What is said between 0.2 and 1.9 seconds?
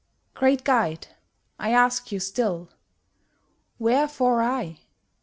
Great Guide, I